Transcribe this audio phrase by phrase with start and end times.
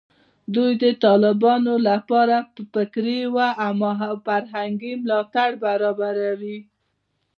[0.55, 2.35] دوی د طالبانو لپاره
[2.73, 3.19] فکري
[3.65, 3.71] او
[4.25, 6.59] فرهنګي ملاتړ برابروي